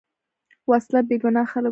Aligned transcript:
وسله 0.69 0.99
بېګناه 1.07 1.47
خلک 1.51 1.63
وژلي 1.65 1.69